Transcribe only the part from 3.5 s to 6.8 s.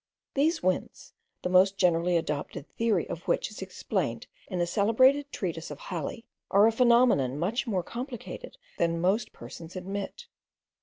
is explained in a celebrated treatise of Halley,* are a